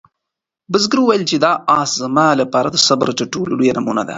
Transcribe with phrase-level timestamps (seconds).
[0.71, 4.09] بزګر وویل چې دا آس زما لپاره د صبر تر ټولو لویه نمونه ده.